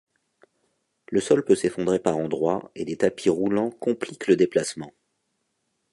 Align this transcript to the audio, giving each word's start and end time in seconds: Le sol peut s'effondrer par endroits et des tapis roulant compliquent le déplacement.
Le 1.11 1.21
sol 1.21 1.45
peut 1.45 1.53
s'effondrer 1.53 1.99
par 1.99 2.17
endroits 2.17 2.71
et 2.73 2.85
des 2.85 2.97
tapis 2.97 3.29
roulant 3.29 3.69
compliquent 3.69 4.25
le 4.29 4.35
déplacement. 4.35 4.91